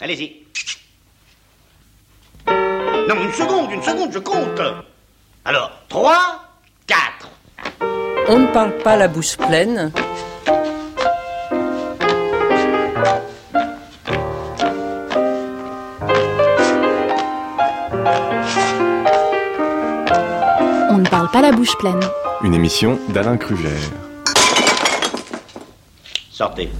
[0.00, 0.46] Allez-y.
[2.46, 4.60] Non, une seconde, une seconde, je compte.
[5.44, 6.44] Alors, 3,
[6.86, 7.28] 4.
[8.28, 9.90] On ne parle pas la bouche pleine.
[20.90, 22.00] On ne parle pas la bouche pleine.
[22.42, 23.72] Une émission d'Alain Krugère.
[26.30, 26.70] Sortez.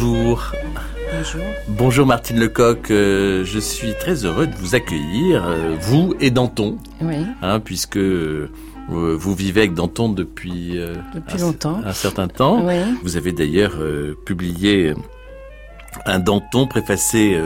[0.00, 0.52] Bonjour.
[1.12, 1.42] Bonjour.
[1.66, 6.78] Bonjour Martine Lecoq, euh, je suis très heureux de vous accueillir, euh, vous et Danton,
[7.00, 8.48] Oui, hein, puisque euh,
[8.88, 10.78] vous vivez avec Danton depuis,
[11.14, 11.80] depuis un, longtemps.
[11.84, 12.64] un certain temps.
[12.64, 12.76] Oui.
[13.02, 13.76] Vous avez d'ailleurs
[14.24, 14.94] publié
[16.06, 17.36] un Danton préfacé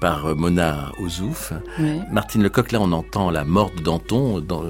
[0.00, 1.52] par Mona Ozouf.
[1.78, 2.00] oui.
[2.10, 4.64] Martine Lecoq, là on entend la mort de Danton dans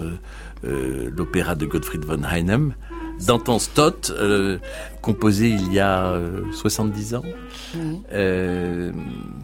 [0.64, 2.74] l'opéra de Gottfried von Heinem.
[3.20, 4.58] Danton Stott, euh,
[5.00, 7.22] composé il y a euh, 70 ans.
[7.74, 8.00] oui.
[8.12, 8.92] Euh,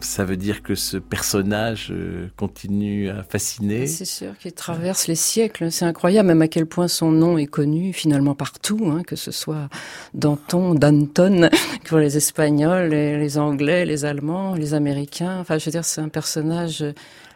[0.01, 3.87] ça veut dire que ce personnage euh, continue à fasciner.
[3.87, 5.71] C'est sûr qu'il traverse les siècles.
[5.71, 9.31] C'est incroyable même à quel point son nom est connu finalement partout, hein, que ce
[9.31, 9.69] soit
[10.13, 11.49] Danton, Danton
[11.85, 15.39] pour les Espagnols, les, les Anglais, les Allemands, les Américains.
[15.39, 16.83] Enfin, je veux dire, c'est un personnage.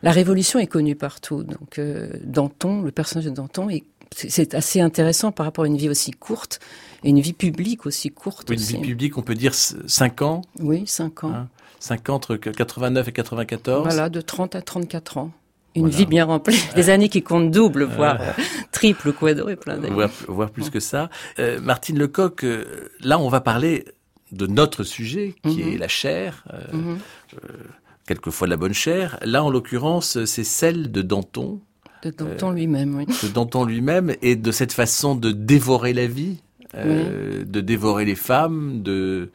[0.04, 1.44] La Révolution est connue partout.
[1.44, 3.84] Donc euh, Danton, le personnage de Danton, est-
[4.16, 6.60] c'est assez intéressant par rapport à une vie aussi courte
[7.04, 8.50] et une vie publique aussi courte.
[8.50, 8.74] Une aussi.
[8.78, 11.34] vie publique, on peut dire 5 ans, Oui, cinq ans.
[11.34, 11.48] Hein,
[11.80, 13.84] 5 ans entre 89 et 94.
[13.84, 15.32] Voilà, de 30 à 34 ans.
[15.76, 15.98] Une Voilà.
[15.98, 16.58] vie bien remplie.
[16.76, 18.32] Des années qui comptent double, voire euh,
[18.72, 19.76] triple, quadruple.
[19.92, 21.10] voire, voire plus que ça.
[21.40, 23.86] Euh, Martine Lecoq, euh, là on va parler
[24.32, 25.74] de notre sujet, qui Mhm.
[25.74, 26.98] est la chair, euh, Mhm.
[28.08, 29.18] quelquefois de la bonne chair.
[29.24, 31.60] Là en l'occurrence, c'est celle de Danton,
[32.04, 33.06] De Danton lui-même, oui.
[33.06, 36.38] de Danton lui-même, et de cette façon de dévorer la vie,
[36.76, 39.30] euh, de dévorer les femmes, de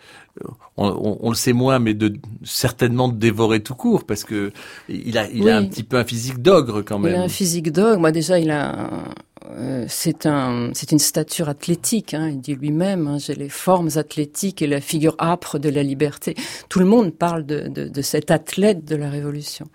[0.76, 4.52] on, on- on le sait moins, mais de certainement de dévorer tout court, parce que
[4.88, 5.50] il a, il Oui.
[5.50, 7.20] a un petit peu un physique d'ogre quand Il a même.
[7.22, 7.98] un physique d'ogre.
[8.00, 9.04] Moi, déjà, il a, un-
[9.50, 12.12] euh, c'est un, c'est une stature athlétique.
[12.14, 15.82] Hein, il dit lui-même, hein, j'ai les formes athlétiques et la figure âpre de la
[15.82, 16.34] liberté.
[16.68, 19.66] Tout le monde parle de, de, de cet athlète de la Révolution.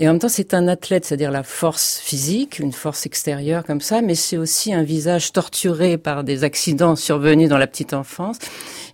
[0.00, 3.80] Et en même temps, c'est un athlète, c'est-à-dire la force physique, une force extérieure comme
[3.80, 8.38] ça, mais c'est aussi un visage torturé par des accidents survenus dans la petite enfance.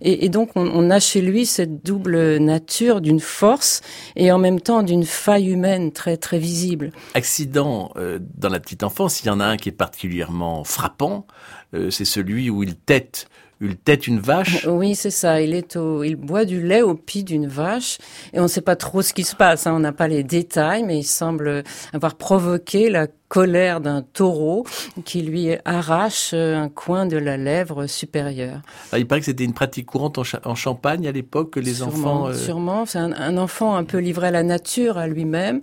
[0.01, 3.81] Et, donc, on, on a chez lui cette double nature d'une force
[4.15, 6.91] et en même temps d'une faille humaine très très visible.
[7.13, 11.27] accident euh, dans la petite enfance, il y en a un qui est particulièrement frappant,
[11.73, 13.27] euh, c'est celui où il tête,
[13.65, 14.65] il tête une vache.
[14.67, 15.41] Oui, c'est ça.
[15.41, 17.97] Il est au, il boit du lait au pied d'une vache
[18.33, 19.67] et on ne sait pas trop ce qui se passe.
[19.67, 19.73] Hein.
[19.75, 24.65] On n'a pas les détails, mais il semble avoir provoqué la colère d'un taureau
[25.03, 28.61] qui lui arrache euh, un coin de la lèvre supérieure.
[28.91, 31.59] Ah, il paraît que c'était une pratique courante en, Cha- en Champagne à l'époque que
[31.59, 32.27] les sûrement, enfants.
[32.27, 35.61] euh, Sûrement, c'est un, un enfant un peu livré à la nature, à lui-même.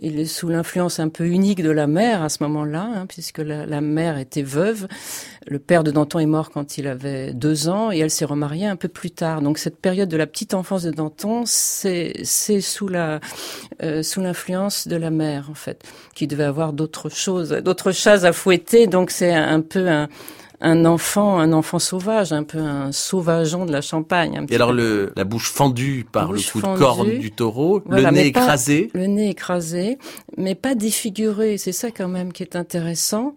[0.00, 3.38] Il est sous l'influence un peu unique de la mère à ce moment-là, hein, puisque
[3.38, 4.88] la, la mère était veuve.
[5.46, 8.66] Le père de Danton est mort quand il avait deux ans et elle s'est remariée
[8.66, 9.42] un peu plus tard.
[9.42, 13.20] Donc cette période de la petite enfance de Danton, c'est c'est sous la
[13.82, 15.82] euh, sous l'influence de la mère en fait,
[16.14, 18.86] qui devait avoir d'autres choses, d'autres chats à fouetter.
[18.86, 20.08] Donc c'est un, peu un
[20.64, 24.36] un enfant, un enfant sauvage, un peu un sauvageon de la Champagne.
[24.38, 26.74] un petit Et alors le, la bouche fendue par Bouche le coup fendue.
[26.74, 28.88] de corne du taureau, Voilà, le nez pas- écrasé.
[28.94, 29.98] Le nez écrasé,
[30.36, 31.58] mais pas défiguré.
[31.58, 33.34] C'est ça quand même qui est intéressant.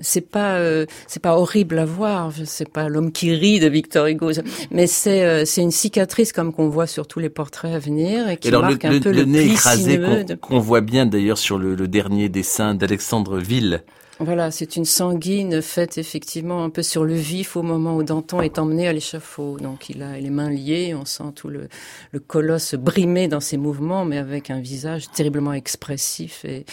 [0.00, 2.32] C'est pas euh, c'est pas horrible à voir.
[2.44, 4.32] Sais pas l'homme qui rit de Victor Hugo,
[4.72, 8.28] mais c'est euh, c'est une cicatrice comme qu'on voit sur tous les portraits à venir
[8.28, 10.00] et qui Et alors le, marque un le- peu le le, nez écrasé
[10.40, 13.84] qu'on de- voit bien d'ailleurs sur le, le dernier dessin d'Alexandre Ville.
[14.20, 18.40] Voilà, c'est une sanguine faite effectivement un peu sur le vif au moment où Danton
[18.42, 19.58] est emmené à l'échafaud.
[19.60, 21.68] Donc il a les mains liées, on sent tout le,
[22.12, 26.64] le colosse brimé dans ses mouvements, mais avec un visage terriblement expressif et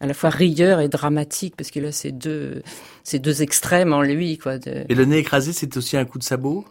[0.00, 2.62] à la fois rieur et dramatique, parce qu'il a ces deux,
[3.04, 4.38] ces deux extrêmes en lui.
[4.38, 6.64] Quoi, de- Et le nez écrasé, c'est aussi un coup de sabot?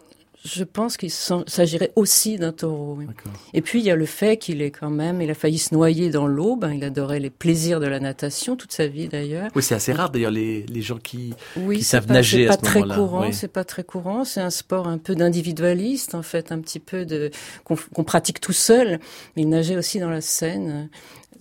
[0.46, 2.96] Je pense qu'il s'agirait aussi d'un taureau.
[2.98, 3.06] oui.
[3.54, 5.72] Et puis il y a le fait qu'il est quand même, il a failli se
[5.74, 6.54] noyer dans l'eau.
[6.56, 9.50] Ben, il adorait les plaisirs de la natation toute sa vie d'ailleurs.
[9.54, 11.32] Oui, c'est assez rare d'ailleurs les, les gens qui...
[11.56, 13.32] Oui, qui c'est savent pas, nager à pas ce moment-là, oui.
[13.32, 14.26] C'est pas très courant.
[14.26, 17.30] C'est un sport un peu d'individualiste en fait, un petit peu de
[17.64, 19.00] qu'on qu'on pratique tout seul.
[19.36, 20.90] Mais il nageait aussi dans la Seine.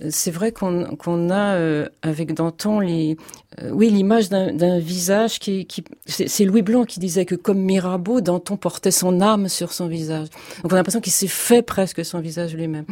[0.10, 3.18] C'est vrai qu'on a euh, avec Danton les,
[3.62, 8.22] euh, oui l'image d'un visage qui, qui c'est Louis Blanc qui disait que comme Mirabeau,
[8.22, 10.28] Danton portait son âme sur son visage.
[10.62, 12.86] Donc on a l'impression qu'il s'est fait presque son visage lui-même.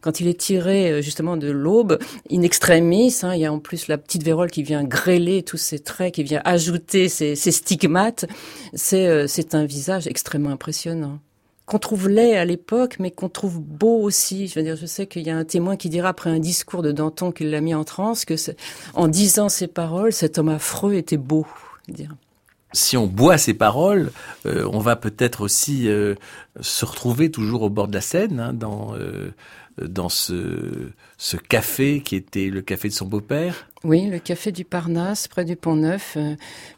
[0.00, 1.98] Quand il est tiré euh, justement de l'aube,
[2.30, 5.58] in extremis, hein, il y a en plus la petite vérole qui vient grêler tous
[5.58, 8.26] ses traits, qui vient ajouter ses, ses stigmates.
[8.74, 11.18] C'est c'est un visage extrêmement impressionnant
[11.68, 14.48] qu'on trouve laid à l'époque, mais qu'on trouve beau aussi.
[14.48, 16.82] Je veux dire, je sais qu'il y a un témoin qui dira après un discours
[16.82, 18.34] de Danton qu'il l'a mis en transe que
[18.94, 21.46] en disant ces paroles, cet homme affreux était beau.
[22.72, 24.10] Si on boit ces paroles,
[24.46, 26.14] euh, on va peut-être aussi euh,
[26.60, 29.34] se retrouver toujours au bord de la Seine, hein, dans euh,
[29.80, 33.67] dans ce, ce café qui était le café de son beau-père.
[33.84, 36.14] Oui, le café du Parnasse, près du Pont Neuf.
[36.16, 36.34] Euh,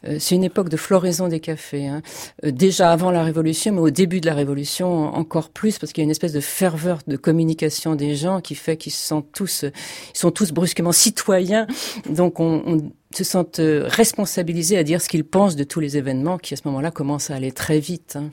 [0.06, 1.87] euh, c'est une époque de floraison des cafés.
[1.87, 2.02] Hein.
[2.44, 6.02] Euh, déjà avant la Révolution, mais au début de la Révolution encore plus, parce qu'il
[6.02, 9.32] y a une espèce de ferveur de communication des gens qui fait qu'ils se sentent
[9.32, 11.67] tous, ils sont tous brusquement citoyens.
[12.11, 16.37] Donc on, on se sentent responsabilisés à dire ce qu'ils pensent de tous les événements
[16.37, 18.17] qui à ce moment-là commencent à aller très vite.
[18.17, 18.31] Hein.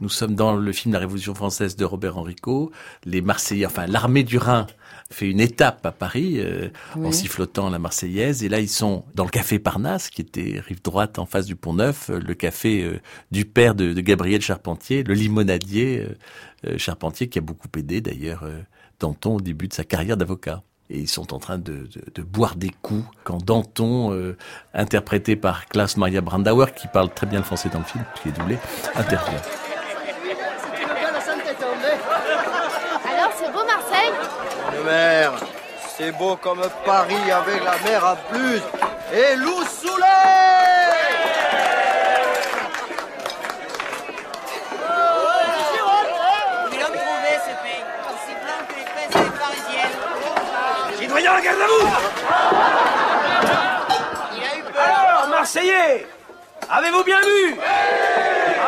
[0.00, 2.70] Nous sommes dans le film La Révolution française de Robert Enrico.
[3.04, 4.66] Les Marseillais, enfin l'armée du Rhin
[5.10, 8.44] fait une étape à Paris euh, en sifflotant la Marseillaise.
[8.44, 11.56] Et là, ils sont dans le café Parnasse, qui était rive droite en face du
[11.56, 13.00] Pont Neuf, euh, le café euh,
[13.30, 16.06] du père de, Gabriel Charpentier, le limonadier
[16.76, 18.44] Charpentier, qui a beaucoup aidé d'ailleurs
[19.00, 22.56] Danton au début de sa carrière d'avocat et ils sont en train de, de, boire
[22.56, 24.34] des coups quand Danton,
[24.72, 28.28] interprété par Klaus Maria Brandauer, qui parle très bien le français dans le film, qui
[28.28, 28.56] est doublé,
[28.94, 29.42] intervient.
[35.98, 38.62] C'est beau comme Paris avec la mer à plus.
[39.12, 40.04] Et loup soleil
[51.00, 51.88] Citoyens, garde à vous
[54.36, 54.84] Il a eu peur.
[54.84, 56.06] Alors, Marseillais
[56.70, 57.58] Avez-vous bien vu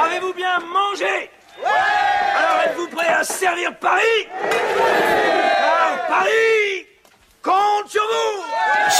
[0.05, 1.31] Avez-vous bien mangé?
[1.63, 4.27] Alors êtes-vous prêts à servir Paris?
[6.09, 6.31] Paris!
[6.31, 6.70] sur vous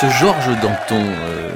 [0.01, 1.51] Ce Georges Danton, euh,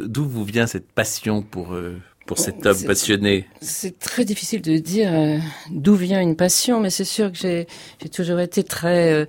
[0.00, 3.46] d'où vous vient cette passion pour, euh, pour cet homme passionné?
[3.60, 5.36] C'est très difficile de dire euh,
[5.70, 7.66] d'où vient une passion, mais c'est sûr que j'ai
[8.10, 9.28] toujours été très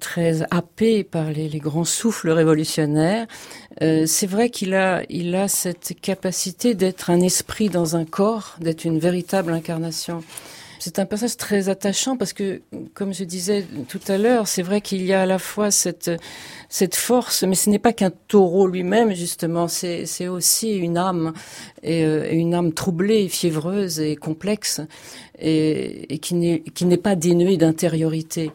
[0.00, 3.26] très happé par les, les, grands souffles révolutionnaires.
[3.80, 8.84] c'est vrai qu'il a, il a cette capacité d'être un esprit dans un corps, d'être
[8.84, 10.22] une véritable incarnation.
[10.78, 12.62] C'est un passage très attachant parce que,
[12.94, 16.10] comme je disais tout à l'heure, c'est vrai qu'il y a à la fois cette,
[16.94, 21.32] force, mais ce n'est pas qu'un taureau lui-même, justement, c'est, aussi une âme,
[21.86, 24.80] euh, une âme troublée, fiévreuse et complexe,
[25.38, 28.52] et, et qui n'est pas dénuée d'intériorité.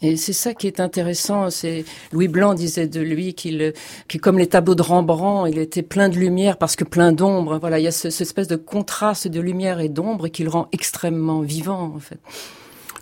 [0.00, 1.50] Et c'est ça qui est intéressant.
[1.50, 3.72] C'est Louis Blanc disait de lui qu'il,
[4.08, 7.58] que comme les tableaux de Rembrandt, il était plein de lumière parce que plein d'ombre.
[7.58, 10.50] Voilà, il y a ce, cette espèce de contraste de lumière et d'ombre qui le
[10.50, 12.18] rend extrêmement vivant, en fait.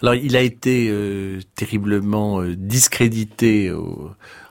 [0.02, 3.72] Alors, il a été euh, terriblement euh, discrédité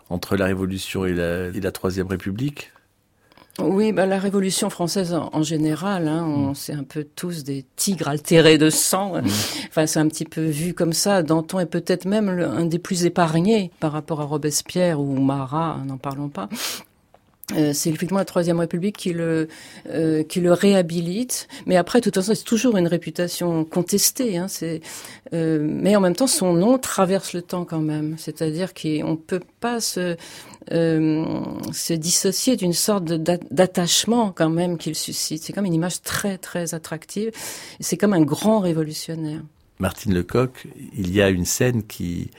[0.09, 2.71] entre la Révolution et la, et la Troisième République.
[3.60, 6.56] Oui, bah, la Révolution française en, général, hein, on mm.
[6.56, 9.22] c'est un peu tous des tigres altérés de sang.
[9.22, 9.25] Mm.
[9.69, 11.24] Enfin, c'est un petit peu vu comme ça.
[11.24, 15.98] Danton est peut-être même un des plus épargnés par rapport à Robespierre ou Marat, n'en
[15.98, 16.50] parlons pas.
[17.53, 19.47] Euh, c'est effectivement la Troisième République qui le
[19.89, 24.38] euh, qui le réhabilite, mais après, de toute façon, c'est toujours une réputation contestée.
[24.38, 24.81] Hein, c'est
[25.33, 28.15] euh, mais en même temps, son nom traverse le temps quand même.
[28.18, 30.16] C'est-à-dire qu'on peut pas se
[30.71, 35.44] se dissocier d'une sorte d'attachement quand même qu'il suscite.
[35.44, 37.30] C'est comme une image très très attractive.
[37.80, 39.42] C'est comme un grand révolutionnaire.
[39.78, 40.66] Martine Lecoq,
[40.97, 42.31] il y a une scène qui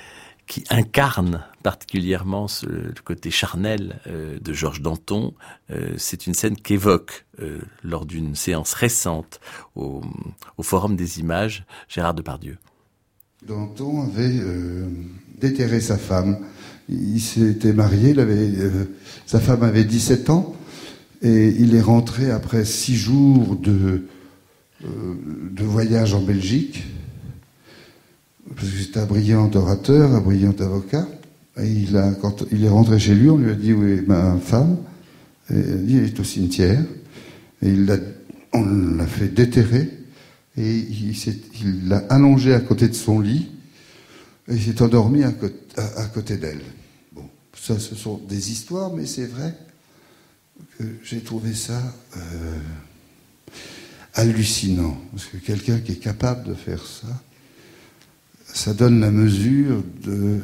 [0.46, 5.34] qui incarne particulièrement le côté charnel euh, de Georges Danton.
[5.70, 9.40] Euh, c'est une scène qu'évoque euh, lors d'une séance récente
[9.74, 10.02] au,
[10.62, 12.58] Forum des images Gérard Depardieu.
[13.46, 14.40] Danton avait
[15.38, 16.38] déterré sa femme.
[16.88, 18.14] Il s'était marié,
[19.26, 20.56] sa femme avait 17 ans,
[21.22, 24.02] et il est rentré après six jours de
[25.60, 26.84] voyage en Belgique
[28.54, 31.06] parce que c'était un brillant orateur, un brillant avocat.
[31.58, 34.02] Et il a, quand il est rentré chez lui, on lui a dit où est
[34.06, 34.76] ma femme.
[35.50, 36.82] Et il a dit, elle est au cimetière.
[37.62, 38.02] Et il
[38.52, 39.90] on l'a fait déterrer.
[40.56, 43.50] Et il, l'a allongé à côté de son lit.
[44.48, 46.62] Et il s'est endormi à, côté, d'elle.
[47.12, 49.54] Bon, ça, ce sont des histoires, mais c'est vrai
[50.78, 51.82] que j'ai trouvé ça
[52.16, 52.58] euh,
[54.14, 54.96] hallucinant.
[55.12, 57.08] Parce que quelqu'un qui est capable de faire ça,
[58.56, 60.40] ça donne la mesure de,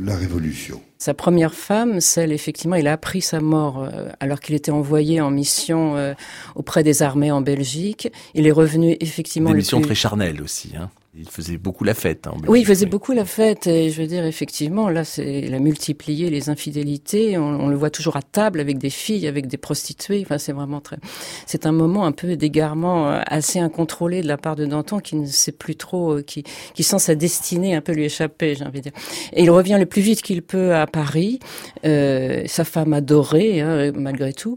[0.00, 0.82] la Révolution.
[0.98, 5.20] Sa première femme, celle effectivement, il a appris sa mort euh, alors qu'il était envoyé
[5.20, 6.14] en mission euh,
[6.56, 8.12] auprès des armées en Belgique.
[8.34, 9.50] Il est revenu effectivement.
[9.50, 10.72] Des missions très charnelles aussi.
[10.76, 10.90] Hein.
[11.14, 12.26] Il faisait beaucoup la fête.
[12.26, 13.66] Hein, oui, il faisait beaucoup la fête.
[13.66, 17.38] Et je veux dire, effectivement, là, c'est, il a multiplié les infidélités.
[17.38, 20.22] On, on, le voit toujours à table avec des filles, avec des prostituées.
[20.24, 20.98] Enfin, c'est vraiment très.
[21.46, 25.16] C'est un moment un peu d'égarement euh, assez incontrôlé de la part de Danton qui
[25.16, 28.80] ne sait plus trop, qui, qui sent sa destinée un peu lui échapper, j'ai envie
[28.80, 29.00] de dire.
[29.32, 31.38] Et il revient le plus vite qu'il peut à Paris,
[31.84, 34.56] euh, sa femme adorée, hein, malgré tout.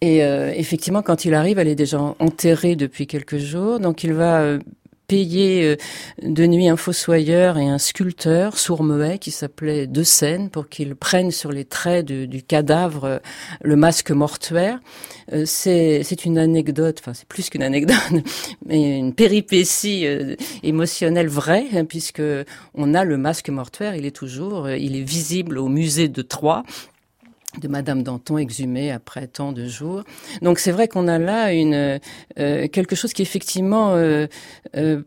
[0.00, 4.14] Et euh, effectivement, quand il arrive, elle est déjà enterrée depuis quelques jours, donc il
[4.14, 4.58] va euh,
[5.10, 5.76] payer euh,
[6.22, 11.32] de nuit un fossoyeur et un sculpteur sourd-muet qui s'appelait De Seine pour qu'ils prennent
[11.32, 13.18] sur les traits du, cadavre euh,
[13.60, 14.78] le masque mortuaire.
[15.32, 17.96] Euh, c'est, c'est une anecdote, enfin c'est plus qu'une anecdote,
[18.66, 20.06] mais une péripétie
[20.62, 22.22] émotionnelle vraie, hein, puisque
[22.74, 26.62] on a le masque mortuaire, il est toujours, il est visible au musée de Troyes
[27.58, 30.04] de Madame Danton exhumée après tant de jours.
[30.42, 31.98] Donc c'est vrai qu'on a là une
[32.38, 34.26] euh, quelque chose qui effectivement euh,
[34.76, 35.02] euh,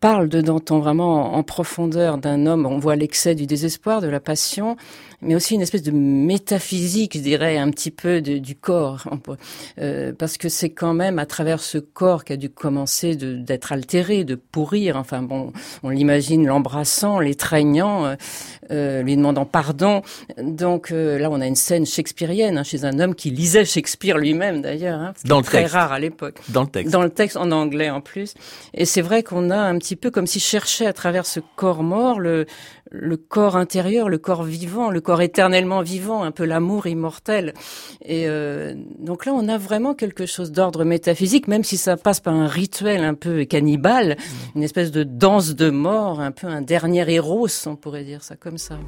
[0.00, 2.66] parle de Danton vraiment en, en profondeur d'un homme.
[2.66, 4.76] On voit l'excès du désespoir, de la passion,
[5.22, 9.08] mais aussi une espèce de métaphysique, je dirais, un petit peu de, du corps,
[9.78, 14.24] euh, parce que c'est quand même à travers ce corps qu'a dû commencer d'être altéré,
[14.24, 14.96] de pourrir.
[14.96, 18.14] Enfin bon, on l'imagine l'embrassant, l'étreignant, euh,
[18.70, 20.02] euh, lui demandant pardon.
[20.42, 24.18] Donc euh, là, on a une scène shakespearienne hein, chez un homme qui lisait Shakespeare
[24.18, 25.00] lui-même, d'ailleurs.
[25.00, 25.74] Hein, Dans le très texte.
[25.74, 26.40] rare à l'époque.
[26.48, 26.92] Dans le texte.
[26.92, 28.34] Dans le texte en anglais en plus.
[28.74, 31.82] Et c'est vrai qu'on a un petit peu comme s'il cherchait à travers ce corps
[31.82, 32.46] mort le
[32.90, 37.54] le corps intérieur, le corps vivant, le corps éternellement vivant, un peu l'amour immortel.
[38.04, 42.20] Et euh, donc là, on a vraiment quelque chose d'ordre métaphysique, même si ça passe
[42.20, 44.16] par un rituel un peu cannibale,
[44.54, 48.36] une espèce de danse de mort, un peu un dernier héros, on pourrait dire ça
[48.36, 48.78] comme ça.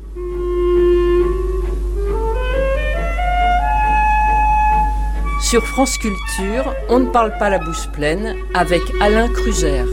[5.40, 9.86] Sur France Culture, on ne parle pas la bouche pleine avec Alain Krugère.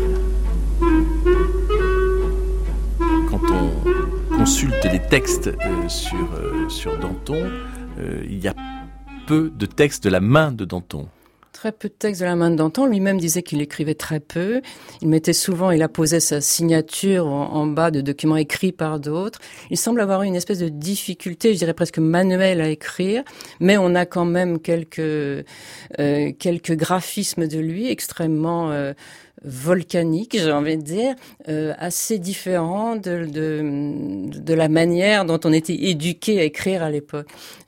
[4.45, 7.49] Consulte les textes euh, sur, euh, sur Danton,
[7.97, 8.53] euh, il y a
[9.25, 11.07] peu de textes de la main de Danton.
[11.51, 12.85] Très peu de textes de la main de Danton.
[12.85, 14.61] Lui-même disait qu'il écrivait très peu.
[15.01, 19.39] Il mettait souvent, il apposait sa signature en, bas de documents écrits par d'autres.
[19.71, 23.23] Il semble avoir eu une espèce de difficulté, je dirais presque manuelle à écrire,
[23.59, 25.43] mais on a quand même quelques
[25.97, 28.71] quelques graphismes de lui extrêmement
[29.45, 31.15] volcanique, j'ai envie de dire,
[31.47, 36.89] euh, assez différent de, de, de, la manière dont on était éduqué à écrire à
[36.89, 37.27] l'époque.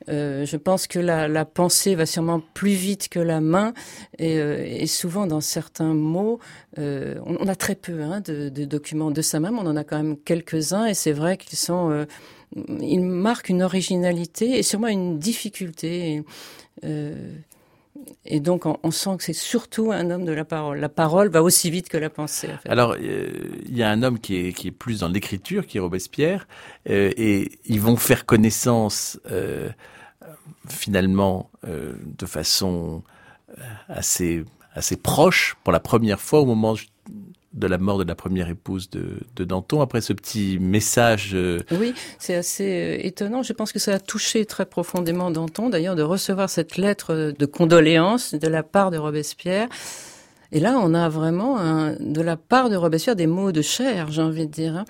[0.09, 3.73] Euh, je pense que la, la, pensée va sûrement plus vite que la main,
[4.17, 6.39] et, euh, et souvent dans certains mots,
[6.79, 9.67] euh, on, on, a très peu hein, de, de, documents de sa main, mais on
[9.67, 12.05] en a quand même quelques-uns, et c'est vrai qu'ils sont, euh,
[12.81, 16.13] ils marquent une originalité et sûrement une difficulté.
[16.13, 16.23] Et,
[18.25, 20.79] et donc, on, sent que c'est surtout un homme de la parole.
[20.79, 22.49] La parole va aussi vite que la pensée.
[22.67, 23.29] Alors, il euh,
[23.69, 26.47] y a un homme qui est, plus dans l'écriture, qui est Robespierre,
[26.89, 29.69] euh, et ils vont faire connaissance euh,
[30.67, 33.03] finalement de façon
[33.87, 36.75] assez assez proche pour la première fois au moment
[37.53, 41.31] de la mort de la première épouse de, Danton, après ce petit message.
[41.33, 41.59] Euh...
[41.71, 43.43] Oui, c'est assez euh, étonnant.
[43.43, 47.45] Je pense que ça a touché très profondément Danton, d'ailleurs, de recevoir cette lettre de
[47.45, 49.69] condoléances de la part de Robespierre.
[50.51, 51.57] Et là, on a vraiment
[51.99, 54.85] de la part de Robespierre des mots de chair, j'ai envie de dire.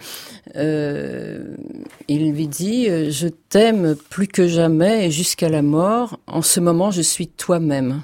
[0.55, 1.55] Euh,
[2.07, 6.19] il lui dit Je t'aime plus que jamais et jusqu'à la mort.
[6.27, 8.01] En ce moment, je suis toi-même.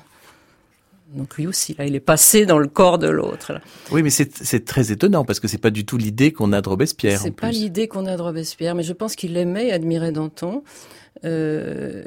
[1.13, 3.53] Donc lui aussi, là, il est passé dans le corps de l'autre.
[3.91, 6.69] Oui, mais c'est très étonnant parce que c'est pas du tout l'idée qu'on a de
[6.69, 7.19] Robespierre.
[7.19, 10.63] C'est pas l'idée qu'on a de Robespierre, mais je pense qu'il aimait et admirait Danton.
[11.25, 12.03] Euh,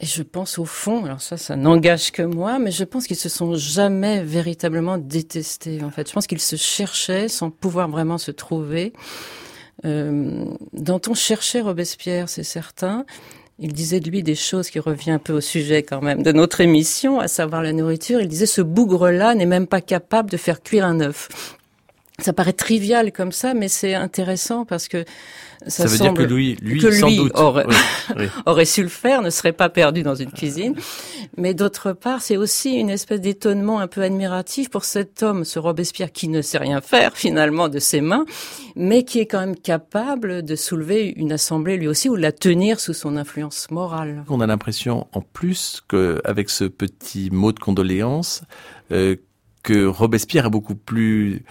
[0.00, 3.16] et je pense au fond, alors ça, ça n'engage que moi, mais je pense qu'ils
[3.16, 5.82] se sont jamais véritablement détestés.
[5.82, 8.92] En fait, je pense qu'ils se cherchaient sans pouvoir vraiment se trouver.
[9.84, 13.06] Euh, Danton cherchait Robespierre, c'est certain.
[13.60, 16.32] Il disait de lui des choses qui revient un peu au sujet quand même de
[16.32, 18.20] notre émission, à savoir la nourriture.
[18.20, 21.28] Il disait ce bougre-là n'est même pas capable de faire cuire un œuf.
[22.20, 25.04] Ça paraît trivial comme ça, mais c'est intéressant parce que
[25.66, 27.74] ça, ça veut semble dire que lui, lui, que lui sans doute, aurait, oui,
[28.16, 28.26] oui.
[28.46, 30.76] aurait su le faire, ne serait pas perdu dans une cuisine.
[31.36, 35.58] Mais d'autre part, c'est aussi une espèce d'étonnement un peu admiratif pour cet homme, ce
[35.58, 38.26] Robespierre, qui ne sait rien faire finalement de ses mains,
[38.76, 42.32] mais qui est quand même capable de soulever une assemblée lui aussi ou de la
[42.32, 44.24] tenir sous son influence morale.
[44.28, 48.42] On a l'impression, en plus, qu'avec ce petit mot de condoléance,
[48.92, 49.16] euh,
[49.64, 51.42] que Robespierre est beaucoup plus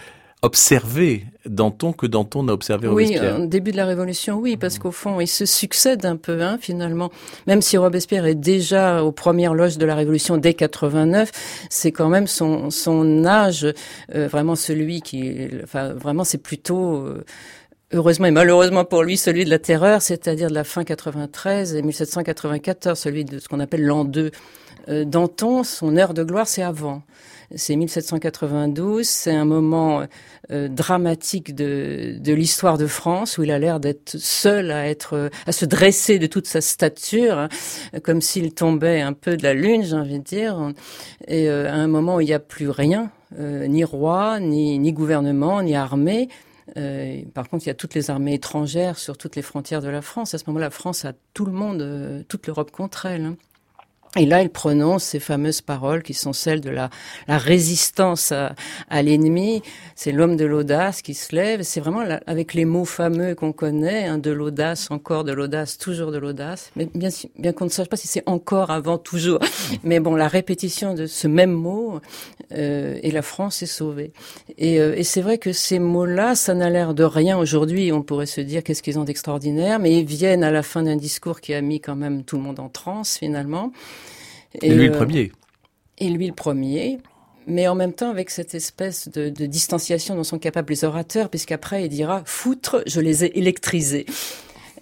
[0.44, 3.36] observé Danton que Danton n'a observé Robespierre.
[3.36, 6.42] Oui, au début de la Révolution, oui, parce qu'au fond, ils se succèdent un peu,
[6.42, 7.10] hein, finalement.
[7.46, 11.30] Même si Robespierre est déjà aux premières loges de la Révolution dès 89,
[11.70, 13.66] c'est quand même son, son âge,
[14.14, 17.24] euh, vraiment celui qui, enfin, vraiment, c'est plutôt euh,
[17.94, 21.82] heureusement et malheureusement pour lui, celui de la terreur, c'est-à-dire de la fin 93 et
[21.82, 24.30] 1794, celui de ce qu'on appelle l'an 2.
[24.88, 27.02] Euh, Danton, son heure de gloire, c'est avant.
[27.54, 30.02] C'est 1792, c'est un moment
[30.50, 35.30] euh, dramatique de, de l'histoire de France où il a l'air d'être seul à être,
[35.46, 37.48] à se dresser de toute sa stature, hein,
[38.02, 40.72] comme s'il tombait un peu de la lune, j'ai envie de dire,
[41.28, 44.92] et euh, à un moment où il n'y a plus rien, ni roi, ni, ni
[44.92, 46.28] gouvernement, ni armée,
[46.76, 49.88] euh, par contre, il y a toutes les armées étrangères sur toutes les frontières de
[49.88, 50.34] la France.
[50.34, 53.34] À ce moment-là, la France a tout le monde, euh, toute l'Europe contre elle.
[54.16, 56.88] Et là, il prononce ces fameuses paroles qui sont celles de la,
[57.26, 58.54] la résistance à,
[58.88, 59.60] à l'ennemi.
[59.96, 61.62] C'est l'homme de l'audace qui se lève.
[61.62, 66.12] C'est vraiment avec les mots fameux qu'on connaît, hein, de l'audace, encore de l'audace, toujours
[66.12, 66.70] de l'audace.
[66.76, 69.40] Mais bien, bien qu'on ne sache pas si c'est encore avant, toujours.
[69.82, 72.00] Mais bon, la répétition de ce même mot,
[72.52, 74.12] euh, et la France est sauvée.
[74.58, 77.90] Et, euh, et c'est vrai que ces mots-là, ça n'a l'air de rien aujourd'hui.
[77.90, 80.96] On pourrait se dire qu'est-ce qu'ils ont d'extraordinaire, mais ils viennent à la fin d'un
[80.96, 83.72] discours qui a mis quand même tout le monde en transe finalement.
[84.62, 85.32] Et, lui le euh, premier.
[85.98, 86.98] Et lui le premier
[87.46, 91.28] mais en même temps avec cette espèce de, de, distanciation dont sont capables les orateurs,
[91.28, 94.06] puisqu'après il dira foutre, je les ai électrisés.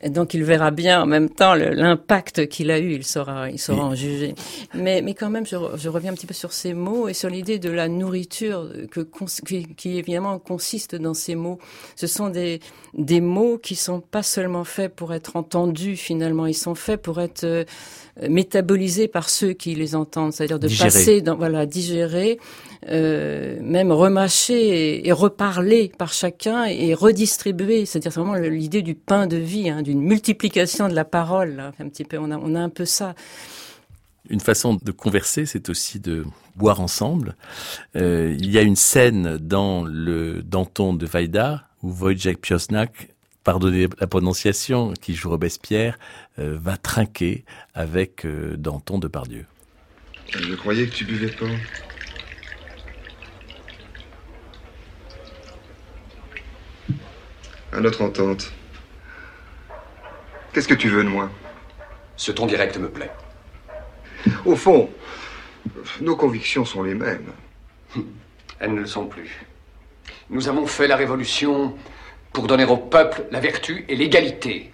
[0.09, 3.85] Donc il verra bien en même temps l'impact qu'il a eu, il saura, il saura
[3.85, 4.35] en juger.
[4.75, 7.31] Mais, mais quand même, je, je, reviens un petit peu sur ces mots et sur
[7.31, 9.07] l'idée de la nourriture que,
[9.47, 11.59] qui, qui, évidemment consiste dans ces mots.
[11.95, 12.59] Ce sont des,
[12.95, 17.21] des mots qui sont pas seulement faits pour être entendus finalement, ils sont faits pour
[17.21, 17.65] être euh,
[18.29, 22.39] métabolisés par ceux qui les entendent, c'est-à-dire de passer dans, voilà, digérer
[22.89, 27.87] euh, même remâcher et, reparler par chacun et redistribuer.
[27.87, 31.73] C'est-à-dire vraiment l'idée du pain de vie, hein, d'une multiplication de la parole.
[31.79, 33.15] un petit peu, on a, on a un peu ça.
[34.31, 36.25] Une façon de converser, c'est aussi de
[36.57, 37.37] boire ensemble.
[37.97, 43.09] Euh, il y a une scène dans le Danton de Vaida où Wojciech Piosnak,
[43.45, 45.99] pardonnez la prononciation, qui joue Robespierre,
[46.39, 47.45] euh, va trinquer
[47.75, 49.47] avec euh, Danton de Pardieu.
[50.31, 51.47] Je croyais que tu buvais pas.
[57.73, 58.53] à notre entente.
[60.53, 61.31] Qu'est-ce que tu veux de moi?
[62.17, 63.11] Ce ton direct me plaît.
[64.45, 64.91] Au fond,
[66.01, 67.33] nos convictions sont les mêmes.
[68.61, 69.45] Elles ne le sont plus.
[70.31, 71.75] Nous avons fait la révolution
[72.33, 74.73] pour donner au peuple la vertu et l'égalité.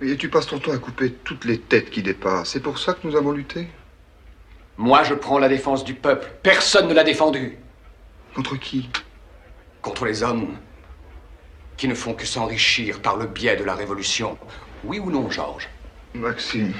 [0.00, 2.50] Et tu passes ton temps à couper toutes les têtes qui dépassent.
[2.50, 3.68] C'est pour ça que nous avons lutté?
[4.76, 6.28] Moi, je prends la défense du peuple.
[6.42, 7.58] Personne ne l'a défendu.
[8.34, 8.88] Contre qui?
[9.80, 10.56] Contre les hommes
[11.76, 14.38] qui ne font que s'enrichir par le biais de la révolution.
[14.84, 15.68] Oui ou non, Georges?
[16.14, 16.72] Maxime.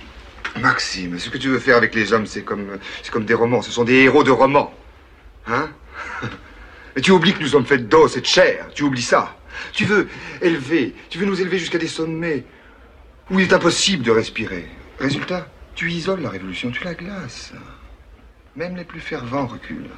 [0.60, 3.62] Maxime, ce que tu veux faire avec les hommes, c'est comme, c'est comme des romans.
[3.62, 4.72] Ce sont des héros de romans.
[5.46, 5.70] Hein?
[6.94, 8.68] Mais tu oublies que nous sommes faits d'os et de chair.
[8.74, 9.34] Tu oublies ça.
[9.72, 10.08] Tu veux
[10.40, 12.44] élever, tu veux nous élever jusqu'à des sommets
[13.30, 14.66] où il est impossible de respirer.
[14.98, 17.52] Résultat, tu isoles la révolution, tu la glaces.
[18.56, 19.90] Même les plus fervents reculent.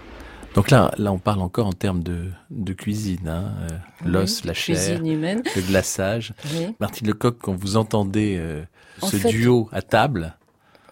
[0.55, 4.55] Donc là, là, on parle encore en termes de, de cuisine, hein, euh, l'os, la
[4.55, 6.33] chair, le glaçage.
[6.79, 8.63] Martine Lecoq, quand vous entendez euh,
[9.03, 10.37] ce duo à table,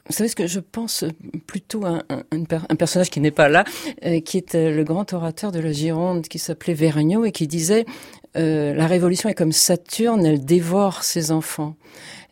[0.08, 1.04] vous savez ce que je pense
[1.46, 3.62] plutôt à un, un, personnage qui n'est pas là,
[4.04, 7.86] euh, qui est le grand orateur de la Gironde, qui s'appelait Vergniaud et qui disait
[8.34, 11.76] la révolution est comme Saturne, elle dévore ses enfants.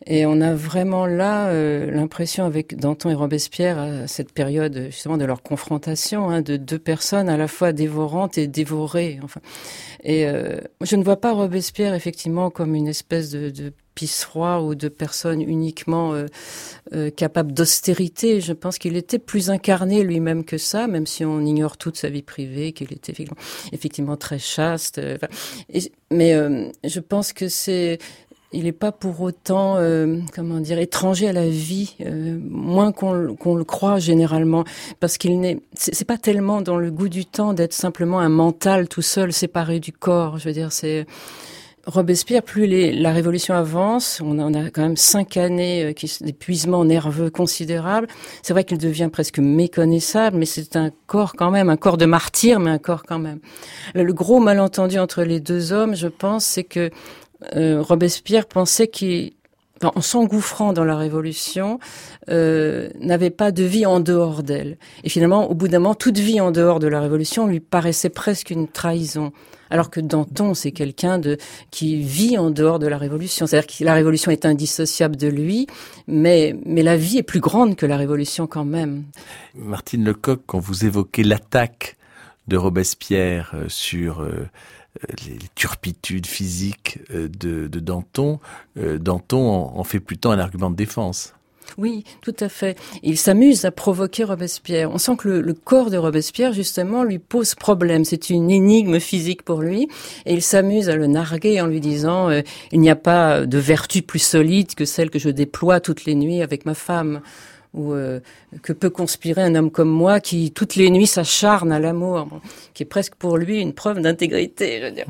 [0.07, 5.17] Et on a vraiment là euh, l'impression avec Danton et Robespierre à cette période justement
[5.17, 9.19] de leur confrontation, hein, de deux personnes à la fois dévorantes et dévorées.
[9.23, 9.41] Enfin,
[10.03, 14.73] et euh, je ne vois pas Robespierre effectivement comme une espèce de, de pisse-roi ou
[14.73, 16.25] de personne uniquement euh,
[16.93, 18.41] euh capable d'austérité.
[18.41, 22.09] Je pense qu'il était plus incarné lui-même que ça, même si on ignore toute sa
[22.09, 23.13] vie privée, qu'il était
[23.71, 24.99] effectivement, très chaste.
[25.71, 26.33] et, mais
[26.83, 27.99] je pense que c'est
[28.53, 33.35] il n'est pas pour autant, euh, comment dire, étranger à la vie, euh, moins qu'on
[33.35, 34.65] qu'on le croit généralement,
[34.99, 38.87] parce qu'il n'est, c'est pas tellement dans le goût du temps d'être simplement un mental
[38.87, 40.37] tout seul, séparé du corps.
[40.37, 41.05] Je veux dire, c'est
[41.85, 42.43] Robespierre.
[42.43, 47.29] Plus les, la Révolution avance, on en a quand même cinq années euh, d'épuisement nerveux
[47.29, 48.07] considérable.
[48.43, 52.05] C'est vrai qu'il devient presque méconnaissable, mais c'est un corps quand même, un corps de
[52.05, 53.39] martyr, mais un corps quand même.
[53.95, 56.89] Le gros malentendu entre les deux hommes, je pense, c'est que
[57.55, 59.33] euh, Robespierre pensait qu'il
[59.83, 61.79] en s'engouffrant dans la révolution,
[62.29, 64.77] euh, n'avait pas de vie en dehors d'elle.
[65.03, 68.09] Et finalement, au bout d'un moment, toute vie en dehors de la révolution lui paraissait
[68.09, 69.31] presque une trahison.
[69.69, 71.37] Alors que Danton, c'est quelqu'un de
[71.71, 73.47] qui vit en dehors de la révolution.
[73.47, 75.65] C'est-à-dire que la révolution est indissociable de lui,
[76.07, 79.03] mais mais la vie est plus grande que la révolution quand même.
[79.55, 81.95] Martine Lecoq, quand vous évoquez l'attaque
[82.47, 84.49] de Robespierre euh, sur euh,
[85.25, 88.39] les turpitudes physiques euh, de, Danton,
[88.75, 91.33] Danton en, fait plutôt un argument de défense.
[91.77, 92.77] Oui, tout à fait.
[93.03, 94.91] Il s'amuse à provoquer Robespierre.
[94.91, 98.05] On sent que le, corps de Robespierre, justement, lui pose problème.
[98.05, 99.87] C'est une énigme physique pour lui.
[100.25, 103.57] Et il s'amuse à le narguer en lui disant euh, Il n'y a pas de
[103.57, 107.21] vertu plus solide que celle que je déploie toutes les nuits avec ma femme
[107.73, 108.19] ou euh,
[108.61, 112.41] que peut conspirer un homme comme moi qui toutes les nuits s'acharne à l'amour, bon,
[112.73, 114.79] qui est presque pour lui une preuve d'intégrité.
[114.79, 115.05] Je veux dire.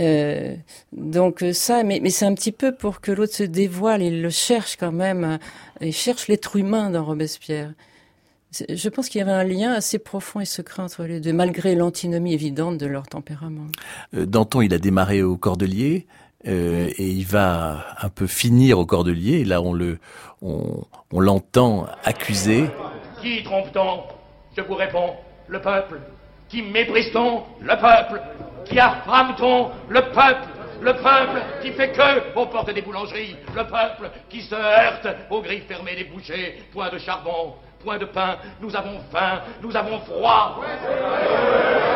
[0.00, 0.54] Euh,
[0.92, 4.02] donc euh, ça, mais, mais c'est un petit peu pour que l'autre se dévoile.
[4.02, 5.24] Il le cherche quand même.
[5.24, 5.38] Euh,
[5.80, 7.72] il cherche l'être humain dans Robespierre.
[8.68, 11.74] Je pense qu'il y avait un lien assez profond et secret entre les deux, malgré
[11.74, 13.68] l'antinomie évidente de leur tempérament.
[14.14, 16.06] Euh, Danton, il a démarré au Cordelier.
[16.46, 19.40] Euh, et il va un peu finir au Cordelier.
[19.40, 19.98] Et là, on le,
[20.40, 22.68] on, on l'entend accuser.
[23.20, 24.02] Qui trompe-t-on?
[24.56, 25.14] Je vous réponds,
[25.48, 26.00] le peuple.
[26.48, 27.42] Qui méprise-t-on?
[27.60, 28.20] Le peuple.
[28.64, 30.48] Qui affame-t-on Le peuple.
[30.80, 33.36] Le peuple qui fait que aux portes des boulangeries.
[33.54, 36.58] Le peuple qui se heurte aux grilles fermées des bouchers.
[36.72, 38.36] Point de charbon, point de pain.
[38.60, 40.60] Nous avons faim, nous avons froid.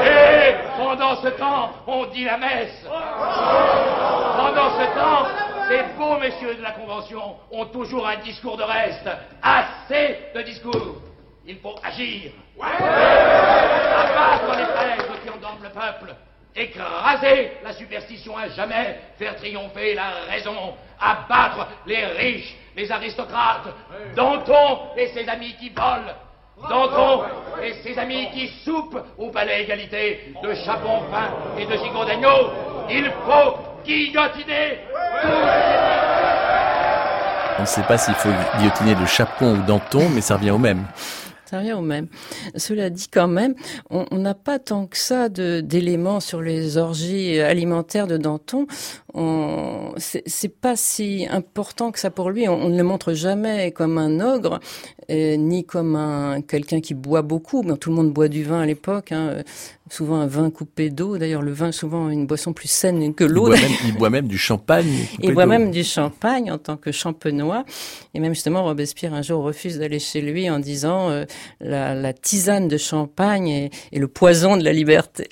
[0.03, 2.85] Et pendant ce temps, on dit la messe.
[2.85, 5.27] Pendant ce temps,
[5.69, 9.09] ces beaux messieurs de la Convention ont toujours un discours de reste.
[9.43, 10.97] Assez de discours.
[11.47, 12.33] Il faut agir.
[12.61, 16.15] Abattre les fraises qui endorment le peuple.
[16.55, 19.01] Écraser la superstition à jamais.
[19.19, 20.75] Faire triompher la raison.
[20.99, 23.69] Abattre les riches, les aristocrates.
[24.15, 26.13] Danton et ses amis qui volent.
[26.69, 27.25] Danton
[27.63, 32.51] et ses amis qui soupent au palais égalité de chapon fin et de gigot d'agneau.
[32.91, 34.79] Il faut guillotiner
[37.59, 40.59] On ne sait pas s'il faut guillotiner le Chapon ou Danton, mais ça revient au
[40.59, 40.85] même.
[42.57, 43.55] Cela dit quand même,
[43.91, 48.67] on n'a pas tant que ça d'éléments sur les orgies alimentaires de Danton.
[49.97, 52.49] C'est pas si important que ça pour lui.
[52.49, 54.61] On ne le montre jamais comme un ogre,
[55.09, 57.63] et, ni comme un quelqu'un qui boit beaucoup.
[57.63, 59.13] Ben, tout le monde boit du vin à l'époque.
[59.13, 59.43] Hein
[59.91, 61.17] souvent un vin coupé d'eau.
[61.19, 63.53] D'ailleurs, le vin, souvent, une boisson plus saine que l'eau.
[63.55, 65.07] Il, il, boit même du champagne.
[65.23, 67.65] Il boit même du champagne en tant que champenois.
[68.15, 71.25] Et même justement, Robespierre un jour refuse d'aller chez lui en disant euh,
[71.61, 75.29] la, la, tisane de champagne est, est, le poison de la liberté.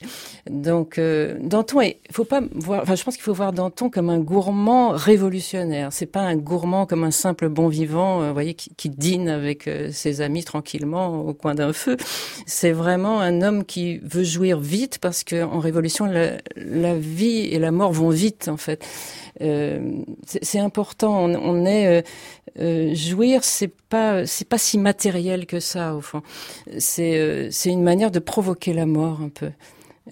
[0.48, 2.82] Donc, euh, Danton, il faut pas voir.
[2.82, 5.92] Enfin, je pense qu'il faut voir Danton comme un gourmand révolutionnaire.
[5.92, 9.28] C'est pas un gourmand comme un simple bon vivant, euh, vous voyez, qui, qui dîne
[9.28, 11.96] avec euh, ses amis tranquillement au coin d'un feu.
[12.46, 17.58] C'est vraiment un homme qui veut jouer vite parce que en révolution la, vie et
[17.58, 18.84] la mort vont vite en fait.
[19.40, 19.80] Euh,
[20.26, 21.24] c'est important.
[21.24, 22.04] On, est
[22.60, 26.22] euh, jouir, c'est pas c'est pas si matériel que ça au fond.
[26.78, 29.50] C'est c'est une manière de provoquer la mort un peu.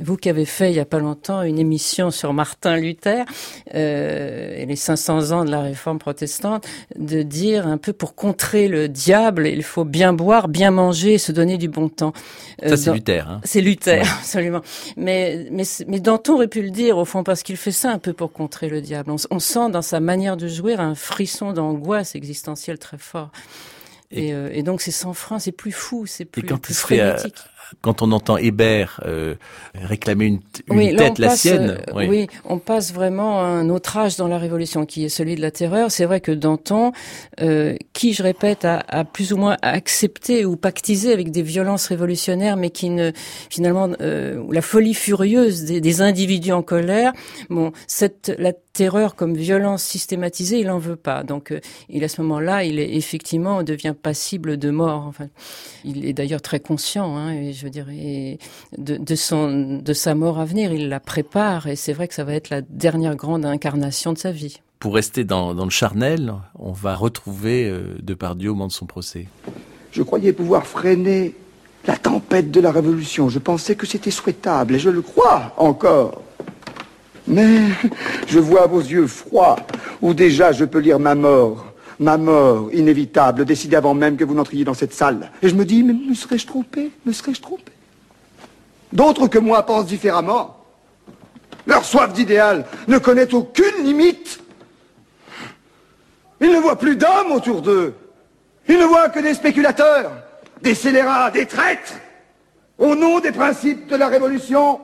[0.01, 3.27] Vous qui avez fait il y a pas longtemps une émission sur Martin Luther
[3.75, 8.69] euh, et les 500 ans de la réforme protestante, de dire un peu pour contrer
[8.69, 12.15] le diable, il faut bien boire, bien manger et se donner du bon temps.
[12.63, 13.29] Euh, ça c'est Luther.
[13.29, 13.41] Hein.
[13.45, 14.09] C'est Luther, ouais.
[14.19, 14.63] absolument.
[14.97, 17.99] Mais, mais, mais Danton aurait pu le dire au fond parce qu'il fait ça un
[17.99, 19.11] peu pour contrer le diable.
[19.11, 23.31] On, on sent dans sa manière de jouer un frisson d'angoisse existentielle très fort.
[24.11, 26.59] Et, et, euh, et donc c'est sans frein, c'est plus fou, c'est plus, et quand
[26.59, 27.37] plus frénétique
[27.81, 29.35] quand on entend Hébert euh,
[29.75, 31.79] réclamer une, une oui, tête, la passe, sienne.
[31.89, 32.07] Euh, oui.
[32.09, 32.27] oui.
[32.45, 35.51] on passe vraiment à un autre âge dans la Révolution, qui est celui de la
[35.51, 35.91] terreur.
[35.91, 36.93] C'est vrai que Danton,
[37.41, 41.87] euh, qui, je répète, a, a, plus ou moins accepté ou pactisé avec des violences
[41.87, 43.13] révolutionnaires, mais qui ne,
[43.51, 47.13] finalement, euh, la folie furieuse des, des, individus en colère,
[47.51, 51.23] bon, cette, la terreur comme violence systématisée, il en veut pas.
[51.23, 55.05] Donc, euh, il à ce moment-là, il est effectivement devient passible de mort.
[55.07, 55.29] Enfin,
[55.85, 57.17] il est d'ailleurs très conscient.
[57.17, 58.39] Hein, et je veux dire, et
[58.77, 61.69] de, de, son, de sa mort à venir, il la prépare.
[61.69, 64.61] Et c'est vrai que ça va être la dernière grande incarnation de sa vie.
[64.81, 68.87] Pour rester dans, dans le charnel, on va retrouver euh, Depardieu au moment de son
[68.87, 69.29] procès.
[69.93, 71.37] Je croyais pouvoir freiner
[71.87, 73.29] la tempête de la Révolution.
[73.29, 76.21] Je pensais que c'était souhaitable, et je le crois encore.
[77.29, 77.61] Mais
[78.27, 79.55] je vois vos yeux froids,
[80.01, 81.72] où déjà je peux lire ma mort.
[82.03, 85.31] Ma mort, inévitable, décidée avant même que vous n'entriez dans cette salle.
[85.41, 86.91] Et je me dis, mais me serais-je trompé?
[87.07, 87.71] Me serais-je trompé?
[88.93, 90.57] D'autres que moi pensent différemment.
[91.65, 94.41] Leur soif d'idéal ne connaît aucune limite.
[96.41, 97.95] Ils ne voient plus d'hommes autour d'eux.
[98.69, 100.11] Ils ne voient que des spéculateurs,
[100.61, 101.95] des scélérats, des traîtres.
[102.79, 104.81] Au nom des principes de la Révolution,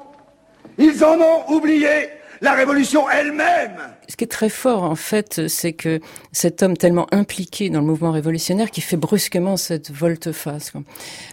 [0.78, 3.76] ils en ont oublié la Révolution elle-même.
[4.08, 6.00] Ce qui est très fort, en fait, c'est que
[6.32, 10.72] cet homme tellement impliqué dans le mouvement révolutionnaire qui fait brusquement cette volte-face.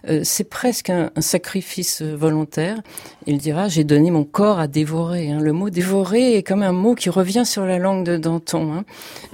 [0.10, 2.82] Euh, c'est presque un, sacrifice volontaire.
[3.28, 5.32] Il dira, j'ai donné mon corps à dévorer.
[5.32, 5.40] Hein.
[5.40, 8.74] Le mot dévorer est comme un mot qui revient sur la langue de Danton.
[8.74, 8.86] Hein.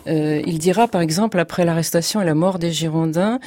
[0.08, 3.40] Euh, il dira, par exemple, après l'arrestation et la mort des Girondins,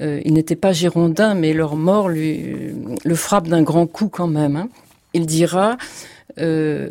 [0.00, 4.28] euh, ils n'étaient pas Girondins, mais leur mort lui, le frappe d'un grand coup quand
[4.28, 4.56] même.
[4.56, 4.68] Hein.
[5.14, 5.76] Il dira...
[6.38, 6.90] Euh,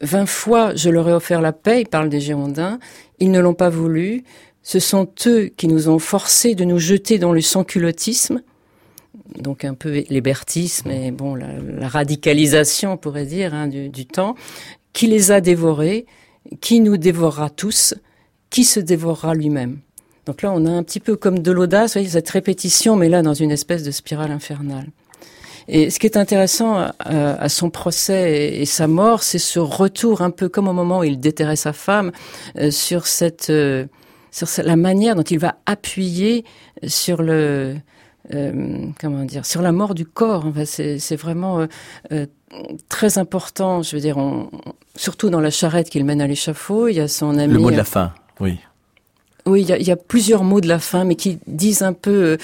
[0.00, 2.78] Vingt fois je leur ai offert la paix, parle des Girondins,
[3.20, 4.24] ils ne l'ont pas voulu,
[4.62, 8.42] ce sont eux qui nous ont forcés de nous jeter dans le sans-culottisme,
[9.38, 14.34] donc un peu l'hébertisme et bon la, radicalisation on pourrait dire hein, du, temps,
[14.92, 16.06] qui les a dévorés,
[16.60, 17.94] qui nous dévorera tous,
[18.50, 19.78] qui se dévorera lui-même?
[20.26, 23.34] Donc là on a un petit peu comme de l'audace, cette répétition, mais là dans
[23.34, 24.88] une espèce de spirale infernale.
[25.68, 30.22] Et ce qui est intéressant à, à son procès et, sa mort, c'est ce retour
[30.22, 32.12] un peu comme au moment où il déterrait sa femme
[32.58, 33.86] euh, sur cette euh,
[34.30, 36.44] sur la manière dont il va appuyer
[36.86, 37.76] sur le
[38.34, 40.46] euh, comment dire sur la mort du corps.
[40.46, 41.66] Enfin, c'est vraiment
[42.88, 43.82] très important.
[43.82, 44.50] Je veux dire, on,
[44.96, 47.52] surtout dans la charrette qu'il mène à l'échafaud, il y a son ami.
[47.52, 48.58] Le mot de la fin, oui.
[49.46, 51.92] Oui, il y a, y a, plusieurs mots de la fin, mais qui disent un
[51.92, 52.36] peu euh,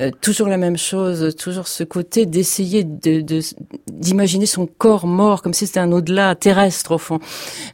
[0.00, 3.22] euh, toujours la même chose, toujours ce côté d'essayer de,
[3.86, 7.20] d'imaginer son corps mort, comme si c'était un au-delà terrestre au fond.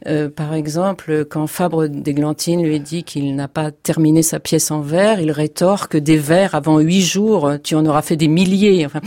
[0.06, 4.82] Euh, par exemple, quand Fabre d'Églantine lui dit qu'il n'a pas terminé sa pièce en
[4.82, 8.84] verre, il rétorque des vers avant huit jours, tu en auras fait des milliers.
[8.84, 9.00] Enfin,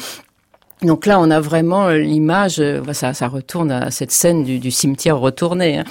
[0.81, 2.63] donc là, on a vraiment l'image,
[2.93, 5.77] ça, ça retourne à cette scène du, du cimetière retourné.
[5.77, 5.83] Hein.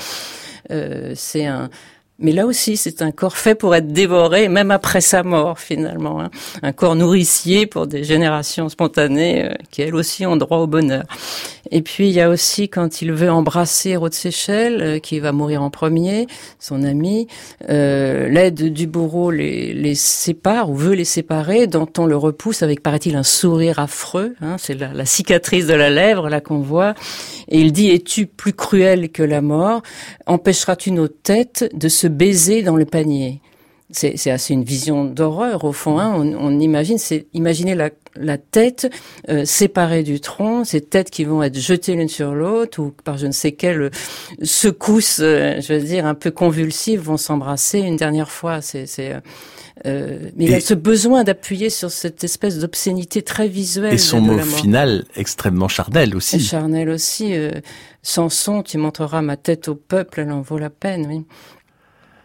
[0.70, 1.70] Euh, c'est un,
[2.18, 6.22] mais là aussi, c'est un corps fait pour être dévoré, même après sa mort, finalement.
[6.22, 6.30] Hein.
[6.62, 11.04] Un corps nourricier pour des générations spontanées euh, qui, elles aussi, ont droit au bonheur.
[11.70, 15.32] Et puis, il y a aussi, quand il veut embrasser Rode Séchelle, euh, qui va
[15.32, 16.26] mourir en premier,
[16.58, 17.26] son ami,
[17.68, 22.82] euh, l'aide du bourreau les, les, sépare, ou veut les séparer, Danton le repousse avec,
[22.82, 24.36] paraît-il, un sourire affreux.
[24.40, 24.56] Hein.
[24.58, 26.94] C'est la, la, cicatrice de la lèvre, là, qu'on voit.
[27.48, 29.82] Et il dit, es-tu plus cruel que la mort?
[30.26, 33.40] Empêcheras-tu nos têtes de se baiser dans le panier.
[33.90, 36.00] C'est assez une vision d'horreur au fond.
[36.00, 36.12] Hein.
[36.16, 38.90] On, imagine, c'est imaginer la, la tête
[39.28, 43.16] euh, séparée du tronc, ces têtes qui vont être jetées l'une sur l'autre ou par
[43.16, 43.92] je ne sais quelle
[44.42, 48.60] secousse, euh, je veux dire un peu convulsive, vont s'embrasser une dernière fois.
[48.60, 49.20] C'est euh,
[49.84, 53.92] euh, mais il a ce besoin d'appuyer sur cette espèce d'obscénité très visuelle.
[53.92, 56.40] Et son mot final extrêmement charnel aussi.
[56.40, 57.34] charnel aussi.
[57.34, 57.50] Euh,
[58.02, 61.06] Samson, tu montreras ma tête au peuple, elle en vaut la peine.
[61.08, 61.24] Oui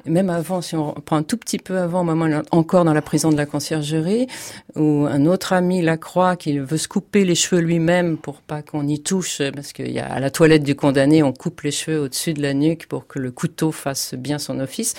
[0.05, 3.31] même avant, si on prend un tout petit peu avant, moment encore dans la prison
[3.31, 4.27] de la conciergerie,
[4.75, 8.87] où un autre ami Lacroix qui veut se couper les cheveux lui-même pour pas qu'on
[8.87, 11.99] y touche, parce qu'il y a à la toilette du condamné, on coupe les cheveux
[11.99, 14.93] au-dessus de la nuque pour que le couteau fasse bien son office.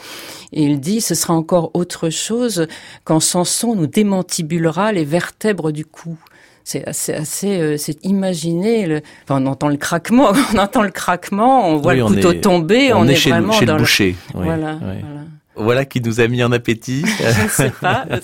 [0.53, 2.67] Il dit, ce sera encore autre chose
[3.05, 6.19] quand Samson nous démantibulera les vertèbres du cou
[6.65, 8.87] c'est assez, assez euh, c'est imaginer.
[8.87, 12.93] Le, enfin, on entend le craquement, on entend le craquement, on voit le couteau tomber,
[12.93, 14.17] on, est, chez vraiment chez dans le boucher.
[14.35, 15.01] voilà, voilà.
[15.55, 17.05] Voilà qui nous a mis en appétit.
[17.05, 18.07] je ne sais pas.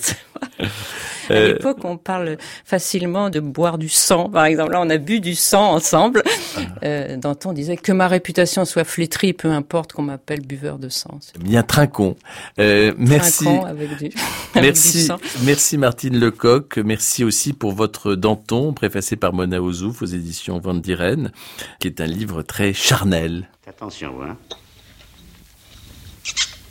[1.29, 4.73] À euh, l'époque, on parle facilement de boire du sang, par exemple.
[4.73, 6.23] Là, on a bu du sang ensemble.
[6.25, 6.59] Ah.
[6.83, 11.19] Euh, Danton disait que ma réputation soit flétrie, peu importe qu'on m'appelle buveur de sang.
[11.39, 12.15] Bien trinquons.
[12.59, 13.47] Euh, merci.
[13.47, 14.09] avec du,
[14.55, 15.09] merci,
[15.43, 16.77] merci Martine Lecoq.
[16.77, 21.31] Merci aussi pour votre Danton, préfacé par Mona Ozouf aux éditions Van Diren,
[21.79, 23.49] qui est un livre très charnel.
[23.67, 24.35] Attention, hein.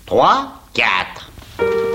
[0.06, 1.87] 3, 4.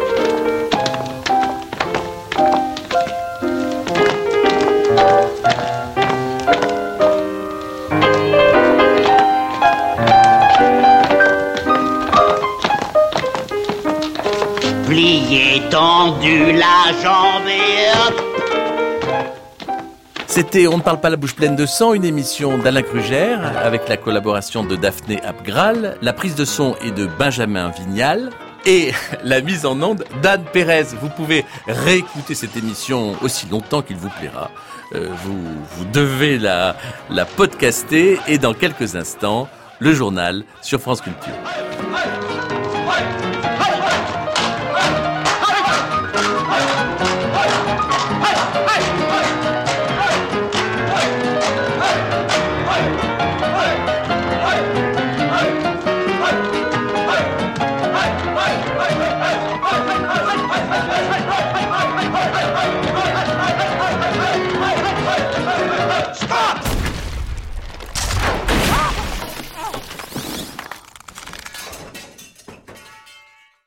[15.71, 17.49] Tendu, la jambe
[20.27, 23.87] c'était On ne parle pas la bouche pleine de sang, une émission d'Alain Crugère avec
[23.89, 25.97] la collaboration de Daphné Abgral.
[26.01, 28.29] La prise de son est de Benjamin Vignal
[28.65, 28.91] et
[29.23, 30.85] la mise en onde d'Anne Pérez.
[31.01, 34.51] Vous pouvez réécouter cette émission aussi longtemps qu'il vous plaira.
[34.93, 35.39] Euh, vous,
[35.75, 36.75] vous devez la,
[37.09, 39.47] la podcaster et dans quelques instants,
[39.79, 41.33] le journal sur France Culture.